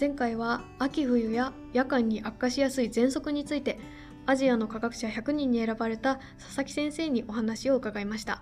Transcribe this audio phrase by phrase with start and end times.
[0.00, 3.78] 前回は秋冬や夜間に悪化しやすい喘息について
[4.24, 8.40] アジアの科学者100人に選ばれた佐々木先生にお話を伺いました。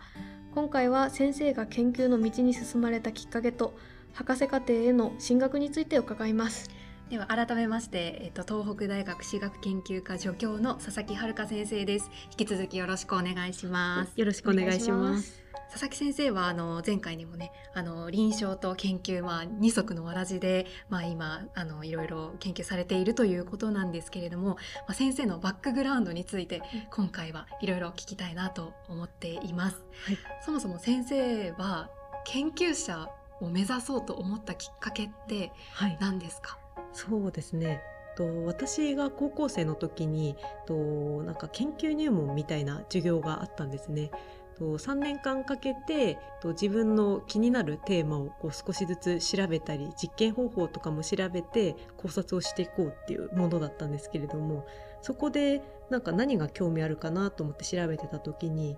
[0.54, 3.76] 今回は先生が研究の道に進まれたきっかけと
[4.12, 6.71] 博士課程への進学について伺います。
[7.11, 12.09] では改めまして、えっと、東北大学史学研究科助教の佐々木遥先生です。
[12.38, 14.12] 引き続きよろしくお願いします。
[14.14, 24.57] よろしくお願いします佐々木先生はあの前回にもねあの臨床と研究、まあ、二足のわらじで、まあ、今あのいろいろ研究されているということなんですけれども、ま
[24.89, 29.82] あ、先生のバックグラウンドについて今回はいろいろ聞きたいなと思っています。
[30.07, 31.90] はい、そもそも先生は
[32.25, 33.09] 研究者
[33.41, 35.53] を目指そうと思ったきっかけって
[36.00, 37.81] 何ですか、はい、そうですね。
[38.17, 40.75] と私が高校生の時にと
[41.23, 44.11] なんか研究入門みたいな授業があったんですね。
[44.58, 54.67] と3年間かけてと自分の気になるテーマをこう少しずつ調べたり実験方法とかも調べて考察をしていこうっていうものだったんですけれども
[55.03, 58.77] そこでなんか何が興味あるかなと思って調べてた時に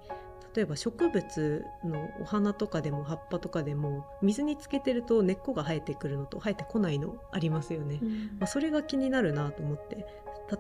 [0.55, 8.01] 例えば植物のお花とかでも葉っぱとかでも水につけてると根っこが生えてくるのと生えてこないのありますよね。
[8.03, 8.09] うん、
[8.41, 10.07] まあ、それが気になるなと思って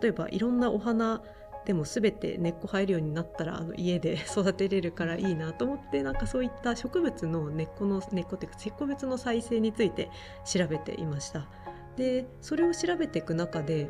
[0.00, 1.22] 例えばいろんなお花
[1.66, 10.11] でも全て根っこ生えるようになったらあの家で 育てれるからいいなと思ってなんかそういった植物の根っこの根っこっていうか植物の再生について
[10.44, 11.48] 調べていました。
[11.97, 13.88] でそれを調べていく中で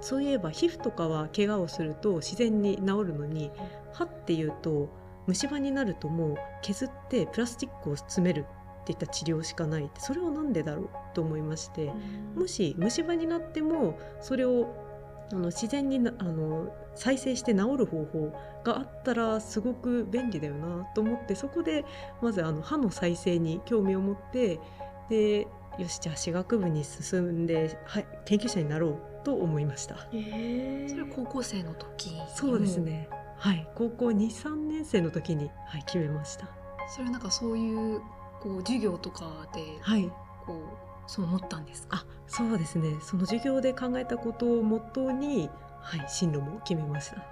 [0.00, 3.50] そういえば皮膚とかは怪我をすると自然に治るのに
[3.92, 4.90] 歯っていうと
[5.26, 8.44] 虫歯になるともう削ってプラスチックを詰める
[8.82, 11.92] っていった治療しかないそれは何でだろうと思いまして
[12.34, 14.91] もし虫歯になってもそれを
[15.32, 18.32] あの自然にあの再生して治る方法
[18.64, 21.84] があったらすごく便利だよなと思ってそこで
[22.20, 24.60] まずあの歯の再生に興味を持って
[25.08, 25.46] で
[25.78, 30.08] よしじゃあ歯学部に進んで、はい、研究者になろうと思いました。
[30.12, 33.08] えー、それは高校生の時そうですね。
[33.36, 33.66] はい。
[33.74, 36.48] 高校23年生の時に、はい、決めました。
[36.88, 38.00] それはなんかそういう
[38.40, 40.10] こう授業とかで、はい、
[40.44, 41.98] こうそう思ったんですか？
[41.98, 42.96] あそうですね。
[43.02, 47.16] その授業で考えたことをもとに、はい、進路も決めました。
[47.16, 47.22] そ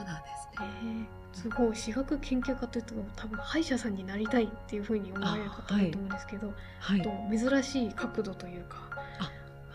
[0.00, 8.94] うなんですね、すごい私学研究家というと多分歯医者さんになりたいっていうふうに思われる方だと思うんですけど、はい、と珍しい角度というか。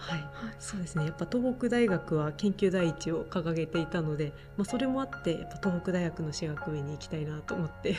[0.01, 1.05] はい、そうですね。
[1.05, 7.95] やっぱ東北大学は研究第一を掲げていたので、まあ、それもあってやっぱ東北大学の私学部に行きたいなと思って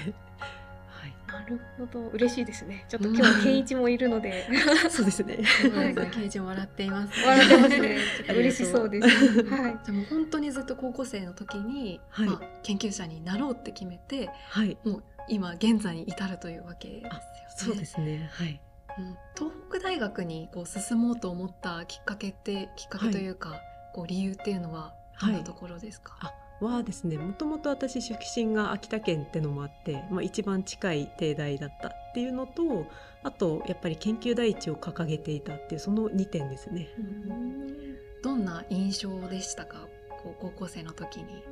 [1.00, 2.08] はい、なるほど。
[2.08, 2.84] 嬉しいですね。
[2.88, 4.46] ちょっと今日は健一もいるので、
[4.90, 5.38] そうですね。
[6.12, 7.24] 健一も笑っています。
[7.24, 7.98] 笑ってますね。
[8.28, 9.44] 嬉しそうです。
[9.44, 9.78] はい。
[9.84, 12.28] じゃもう本当にずっと高校生の時に、はい。
[12.28, 17.18] まあ、研究者になろうって決めて、はい、もう今現在に至るというわけですよね。
[17.56, 18.28] そうですね。
[18.32, 18.60] はい。
[18.98, 23.60] うん、東北大学にこう進もうと思ったきっかけってきっかけというか、はい、
[23.94, 32.86] こう理由っていうのはどんなところですか、はい、はですねもともと私出身が秋田県ってのもあって、まあ、一番近い帝大だったっていうのと
[33.22, 36.88] あとやっぱり研究第一を掲げていたっていうその2点ですね。
[38.22, 39.86] どんな印象でしたか？
[40.40, 41.42] 高校生の時に。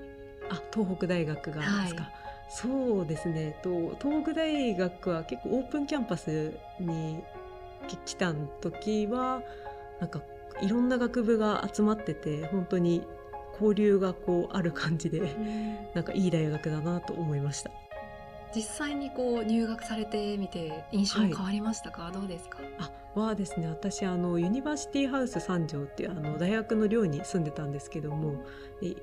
[0.51, 2.13] あ東北大学がですか、はい。
[2.51, 3.59] そうですね。
[3.63, 7.23] と東北大学は結構オープンキャンパスに
[8.07, 9.43] 来た時は
[10.01, 10.23] なんか
[10.61, 13.03] いろんな学部が集まってて本当に
[13.61, 15.37] 交流がこうある感じで、
[15.95, 17.71] なんかいい大学だなと思いました。
[18.55, 22.59] 実際にこう入学されてみて印象変わりましたか、はい、どうですか？
[22.79, 23.69] あはですね。
[23.69, 28.37] 私あのユニバーシティハウス三条っていうあの大学の寮に住んでたんですけども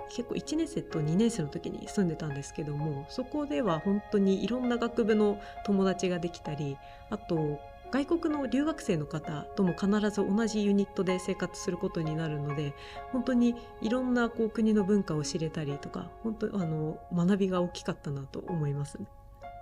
[0.10, 6.78] 結構1年生と2年生の時に住んでたんですけどもそこでは本当にいろんな学部の友達ができたり
[7.12, 7.60] あと
[7.91, 12.73] 外国の留学生の方とも必ず同じユニットで生活することになるので
[13.12, 19.00] 本当にいろんなこう国の文化を知れたりとか本当あの学びが大きかったなと思います。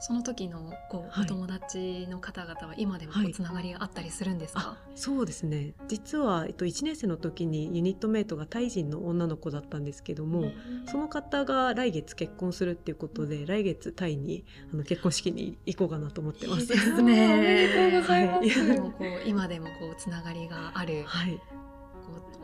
[0.05, 5.75] その時のこう、お友達の方々は今でもつながりがあったりするんですか、はい、そうですね。
[5.87, 10.51] 実は、えっと、1年生の時にユニットメイトがタイ人の女の子だったんですけども、
[10.91, 16.63] その方が来月結婚するっていうことで来月タイにあの結婚式に行こうかなと思ってます。
[16.63, 17.23] いいですね。
[17.33, 21.39] おめでとうございます、はい、今でもこうつながりがある、はい、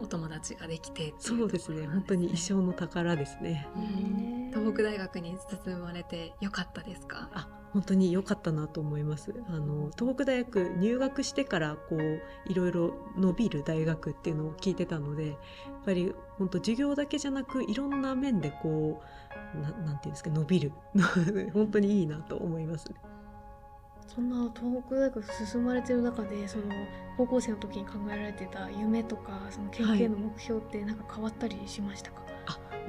[0.02, 1.88] お友達ができて、ね、そうですね。
[1.88, 3.68] 本当に一生の宝ですね。
[4.54, 5.36] 東北大学に
[5.66, 7.30] 進まれてよかったですか？
[7.34, 9.34] あ本当に良かったなと思います。
[9.48, 15.38] あの東北大学入学してからこういろいろ伸びる大学っていうのを聞いてたのでやっ
[15.86, 19.02] ぱり本当授業だけじゃなくいろんな面でこ
[19.56, 20.72] うななんていうんですか伸びる。
[21.54, 22.90] 本当にいいなと思います。
[22.90, 22.96] ね
[24.16, 26.64] そんな東北大学進まれてる中でその
[27.16, 32.22] 高校生の時に考えられてた夢とかその研究の目標ってなんか変わったりしましたか、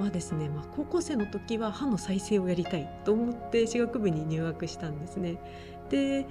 [0.01, 5.37] はですね、まあ、高校生の時は歯の再生をやりたいと思って歯学部に入学したんですね。
[5.89, 6.25] で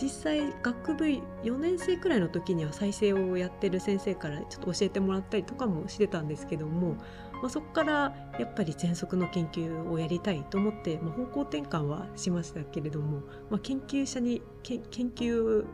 [0.00, 6.96] 実際学部4年生くらいの時には再生をやってる先生からちょっと教えてもらったりとかもしてたんですけども、
[7.40, 15.64] まあ、そこからやっぱり喘息の研究をやりたいと思って、まあ、方向転換はしましたけれども、まあ、研究者に研究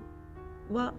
[0.70, 0.94] は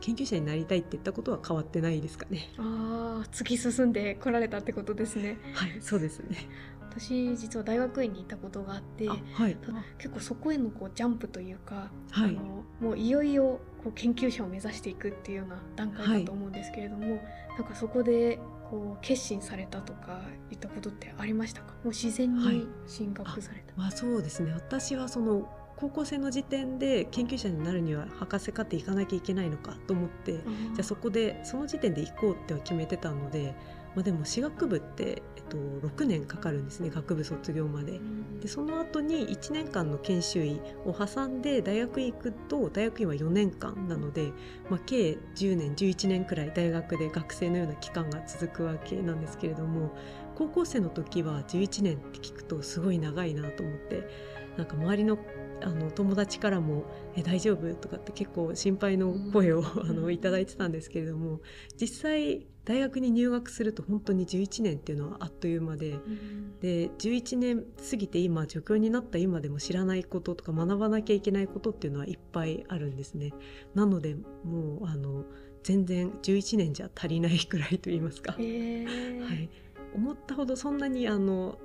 [0.00, 2.50] 研究者になりたいって言ったことは変わってないですかね。
[2.58, 5.38] ああ突き進んで来られたってことですね。
[5.54, 6.48] はいそうですね
[6.90, 9.56] 私実は大学院に行ったことがあってはい
[9.98, 17.22] 結構そこへのこうジャンプというか、はいあのもういよいよこう研究者を目指していくっていうような段階だと思うんですけれども、
[17.56, 18.40] なんかそこで
[18.72, 21.74] こう決心されたとかいったことってありましたか？
[21.74, 22.54] もう自然はい。
[22.54, 24.50] に進学された、まあ、そうですね。
[24.54, 25.46] 私はその
[25.76, 30.42] 高校生の時点で研究者になるには博士課程行かなきゃいけないのかと思ってじゃ
[30.80, 33.54] あそこでその時点で行こうっては決めてたので、
[33.94, 38.00] まあ、でも歯学部って、えっと、6年かかるんですね学部卒業まで。
[38.40, 44.32] でその後に1年間の研修医を挟んで大学に行くと大学院は4年間なので、
[44.68, 49.96] まあ、計10年11年くらい大学で学生のような期間が続くわけなんですけれども
[50.34, 54.08] 高校生の時は11年って聞くとすごい長いなと思って
[54.56, 55.16] なんか周りの
[55.62, 56.84] あの友達からも
[57.16, 61.40] 「え大丈夫?」とかって結構心配の声を、うん あのいただいてたんですけれども
[61.80, 65.90] 実際大学に入学すると本当に11年っていうのはあっという間で。
[65.90, 73.32] うんで11年過ぎて今助教になった今でも知らないこととか学ばなきゃいけないことっていうのはいっぱいあるんですね。
[73.74, 75.24] なのでもうあの
[75.64, 79.50] 全然11年じゃ足りないくらいと言いますか、へーはい、
[79.94, 81.58] 思ったほどそんなにあの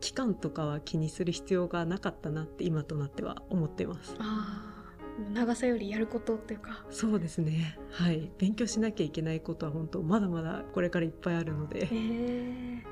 [0.00, 4.14] 期間とかは気にする必要がなかったなって今となっては思ってます。
[4.18, 7.76] あーもう長さよりやることっていうかそうですね。
[7.90, 11.86] はい、勉強しなきゃいけないことは本当まだまだこれからいっぱいあるので。
[11.86, 12.82] へえ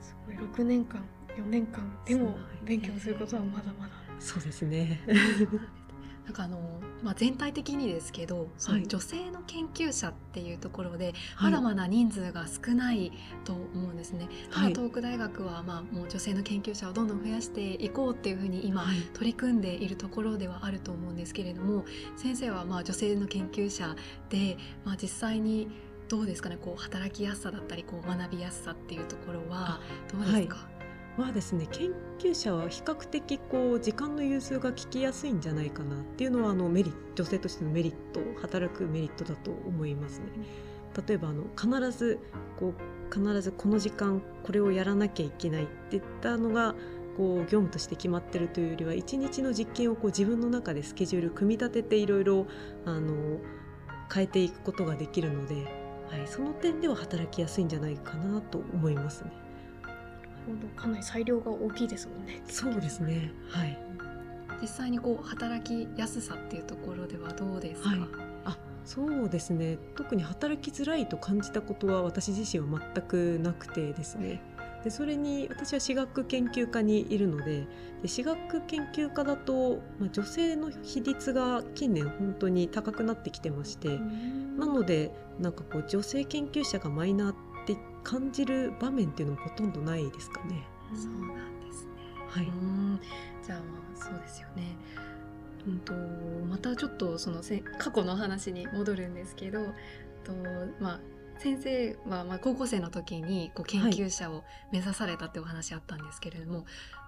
[0.00, 1.04] すごい6年間
[1.36, 5.00] 4年間でも勉強することはまだまだそうですね。
[6.26, 6.58] なんかあの、
[7.02, 8.86] まあ、全体的にですけどはい。
[8.86, 11.52] 女性の研究者っていうところで、はい。
[11.52, 13.12] まだまだ人数が少ない
[13.44, 14.28] と思うんですね。
[14.50, 14.72] たはい。
[14.72, 18.96] だ東北大学は、まあ、もう女性の研究者をどんどん増やしていこうっていうふうに今、はい。
[19.14, 21.84] 取り組んでいるところではあると思うんですけれども
[22.16, 23.96] 先生はまあ女性の研究者
[24.30, 25.68] で、まあ、実際に
[26.08, 29.80] どうですかねこう働きやすさだったりこう学びやすさっていうところは
[30.12, 30.68] どうですか、
[31.22, 40.26] はですね研究者は比較的こう時間の融通が利きやすいんじゃないかなっていうのはあのメリット女性としてのメリット働くメリットだと思いますね。
[41.06, 42.18] 例えばあの必ず
[42.58, 46.74] こう必ずこの時間これをやらなきゃいけないっていったのが
[47.16, 52.46] こう業務として決まってるというよりは一日の実験をこう自分の中でスケジュール組み立てていろいろ
[52.84, 53.38] あの
[54.12, 55.54] 変えていくことができるので、
[56.10, 59.45] はい、その点では働きやすいんじゃないかなと思いますね。
[60.46, 63.32] ほどかなり裁量が大きいですもんねそうですね。
[63.50, 63.78] はい。
[64.62, 67.98] 実際にこう働きやすさっていうところではどうですか、はい
[68.44, 69.78] あ、そうですね。
[69.96, 74.40] 特に働きづらいと感じたことは私自身は全くなくてですね。
[74.84, 77.66] でそれに私は私学研究科にいるので
[78.02, 83.98] で私学研究科だと、まあ、女性の比率が近年本当に高くなってきてまして、
[84.56, 85.10] なので
[85.40, 87.45] なんかこう女性研究者がマイナーって
[88.08, 90.62] 感じる場面っていうのはほとんどないですかね。
[90.94, 91.90] そうなんですね。
[92.28, 92.46] はい。
[92.46, 93.00] うん
[93.44, 94.76] じゃあまあそうですよね。
[95.66, 95.92] うんと
[96.48, 99.64] またちょっとそのせ過去の話に戻るんですけど、
[100.22, 100.32] と
[100.78, 101.00] まあ
[101.38, 106.64] 先生はまあ高校生の時にこう研究者を目指されたってお話あったんですけれども、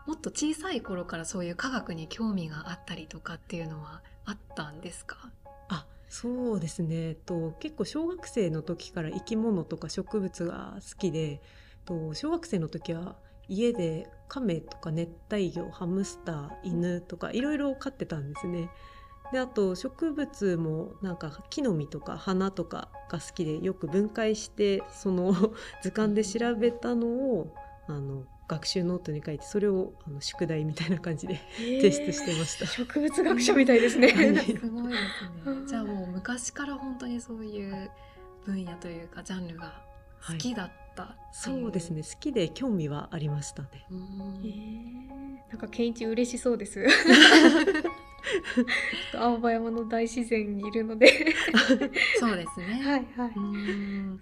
[0.06, 5.30] もっと小さい頃からそういう科学に興味があったりとかっていうのはあったんですか？
[6.08, 11.40] あそうですねと結構小学生の時から生き物とか植物が好きで
[11.84, 13.16] と小学生の時は
[13.48, 18.68] 家で亀とか熱帯魚ハムスター犬とかいろいろ飼ってたんですね。
[19.32, 25.34] であと植物もなんか木の実とか花とかが好きでよく分解してその
[25.82, 27.54] 図鑑で調べたのを
[27.88, 32.66] あの学習ノートに書いてそれをあの宿題みたいな感じで提出してました。
[32.66, 35.66] 植物学者みたいですね、はい すごいですね。
[35.66, 37.92] じゃあもう昔から本当にそういう
[38.44, 39.80] 分野というかジャンルが
[40.26, 41.12] 好きだったって
[41.50, 42.02] いう、そうですね。
[42.02, 43.86] 好きで興味はありましたね。
[43.88, 45.36] うん。
[45.48, 46.84] なんか健一嬉しそうです。
[49.14, 51.36] 青葉山の大自然にいるので。
[52.18, 52.82] そうですね。
[52.82, 53.30] はいはい。
[53.30, 53.38] うー
[54.14, 54.20] ん。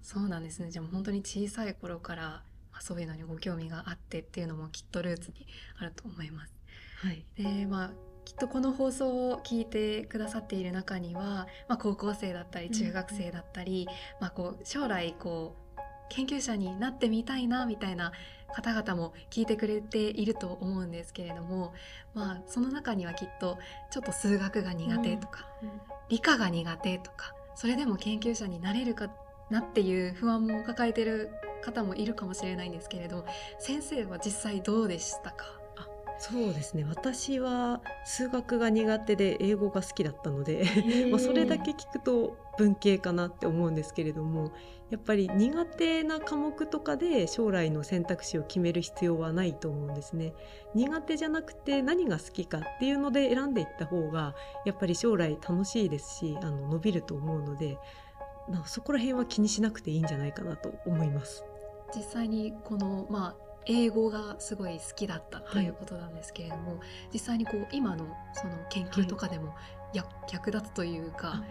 [0.00, 0.70] そうなんですね。
[0.70, 5.44] じゃあ本当に小さい頃から、まあ、そういうのにご興味があってっていうのもきっとルーツに
[5.76, 6.54] あると思います。
[6.98, 7.92] はい、でまあ
[8.24, 13.88] きっとこの放送を聞いてくださっている中には、まあ、高校生だったり中学生だったり、
[14.20, 18.12] まあ、こう将来こう研究者になってみたいなみたいな
[18.54, 21.72] 方々も聞いてくれていると思うんですけれども、
[22.14, 23.58] まあ、その中にはきっと
[23.90, 25.46] ちょっと数学が苦手とか、
[26.10, 29.10] 理科が苦手とかそれでも研究者になれるか
[29.48, 31.30] なっていう不安も抱えてる
[31.62, 33.24] 方もいるかもしれないんですけれど
[33.58, 35.61] 先生は実際どうでしたか？
[36.22, 40.64] そうですね私は数学が苦手で英語が好きだったので
[41.10, 44.52] まあそれだけ聞くと文系かなって思うんですけれども
[44.90, 50.32] やっぱり苦手な科目とかで将来の選択肢を決める必要はないと思うんですね。
[50.76, 57.78] 苦手じゃなくて何が好きかっていうので選んでいった方がやっぱり将来楽しいですしあの伸びると思うので
[58.66, 61.44] そこら辺は気にしなくていいんじゃないかなと思います。
[61.96, 66.78] 実際にこの、まあ、英語がすごい好きだったということなんですけれども、はい、
[67.12, 69.54] 実際にこう今のその研究とかでも、
[70.30, 71.42] 役立つというか、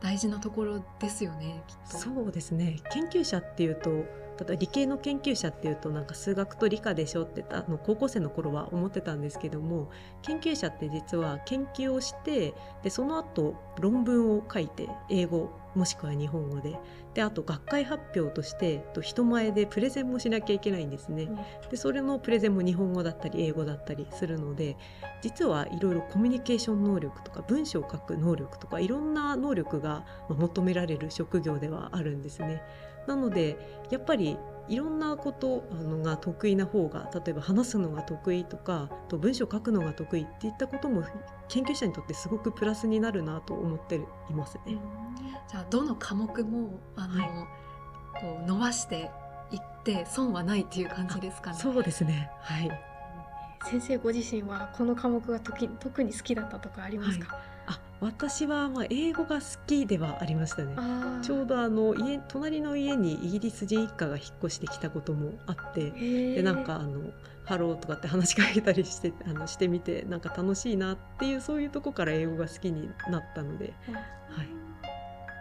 [0.00, 2.76] 大事なところですよねそうですね。
[2.92, 4.04] 研究者っていうと
[4.38, 9.90] ただ理系の研究者っていうとなんか数学と理科でしょってあの高校生の頃は思ってたんですけども
[10.22, 16.76] 研究者って実は研究をしてでその後論文を書いて英語もしくは日本語で
[17.14, 21.28] であと学会発表としてと人前でプレゼンもしなきゃいけないんですね。
[21.70, 24.76] でそれのプレゼンも日本語だったり英語だったりするので
[25.22, 32.60] 実はいろいろコミュニケーション能力とか文章を書く能力とかいろんな能力が求められる職業ではあるんですね。
[33.06, 33.56] なので
[33.90, 34.36] やっぱり
[34.68, 41.02] いろんなことあのが得意な方が例えば話すのが得意とかと文章を書くのが得意っていったことも
[41.48, 44.78] 研究者にとってすごくプラスになるなと思っていますね。
[45.48, 47.30] じゃあどの科目もあの、はい、
[48.20, 49.10] こう伸ばして
[49.50, 51.56] いって損はないっていう感じですかね。
[51.58, 52.30] そうですね。
[52.40, 52.70] はい。
[53.64, 57.36] 先生ご自身はこの科目が特に好きだったとかありますか？
[57.36, 57.47] はいあ
[58.00, 60.76] 私はまあ英語が好きではありましたね。
[61.22, 67.10] ちょうどあの家隣の家にイギリス人一家が引っ越してきたこともあってでなんかあの
[67.44, 73.72] ハローとかって話しかけたりしてあのしてみてなんか楽しいなっていうそういうとこから英語が好きになったので、
[74.30, 74.48] はい、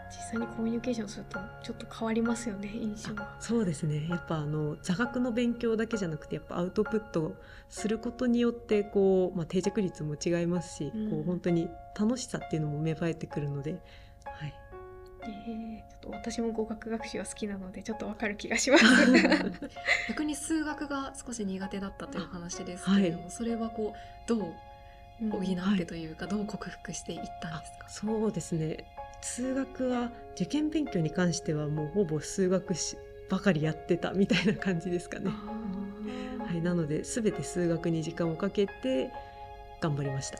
[0.10, 3.36] 実際にコミュニケーションするとちょっと変わりますよね印象は。
[3.40, 4.08] そうですね。
[4.10, 7.36] やっぱあの座学の勉強だけじゃなくてやっぱアウトプット
[7.70, 13.74] することによってこう、まあ、定着率も違いますし、うん、こう本当に楽しさっていうのも芽生えてくるので、
[14.26, 14.54] はい。
[15.24, 18.84] えー、ちょっと私も語学学習は好きなのでちょっとわかる気がします。
[20.08, 24.40] 逆に数学が少し苦手だったという話ですけれども、はい、それはこうどう
[25.30, 26.32] 補ってというか、うん。
[26.32, 27.90] はい、どう克服していったんですか？
[27.90, 28.86] そうですね
[29.22, 32.74] 数学は受験勉強に関してはもうほぼ数学
[33.30, 35.32] ばかりやってたみたいな感じですかね。
[36.40, 39.12] はい、なので全て数学に時間をかけて
[39.82, 40.38] 頑張りました。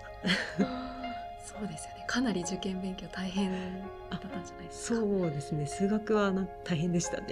[1.46, 2.06] そうですよね。
[2.08, 3.52] かなり受験勉強大変
[4.10, 5.00] だったんじゃないですか。
[5.00, 5.66] そうですね。
[5.66, 7.28] 数学はな大変でしたね。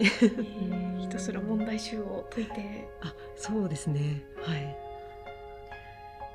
[1.00, 2.88] ひたすら問題集を解いて。
[3.02, 4.24] あ、そうですね。
[4.42, 4.78] はい。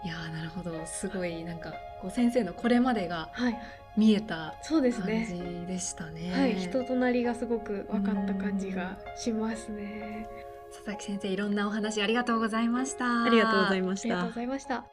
[0.02, 0.87] いやなるほど。
[0.87, 3.59] すごいなんかこう先生のこれまでが、はい、
[4.00, 6.33] 見えた感じでしたね。
[6.33, 10.26] はい、人となりがすごく分かった感じがしますね。
[10.73, 13.25] 佐々木先生、いろんなお話ありがとうございました。
[13.25, 14.09] ありがとうございました。
[14.09, 14.85] ありがとうございました。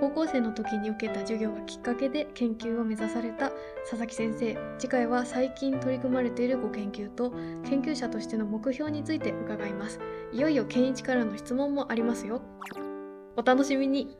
[0.00, 3.50] 高校生の時に受けた授業がきっかけで研究を目指された
[3.80, 7.32] 佐々木先生次回は最近取り組まれているご研究と
[7.68, 9.98] 研究者としての目標について伺います
[10.32, 12.40] いよいよ健一からの質問もありますよ
[13.36, 14.16] お楽しみに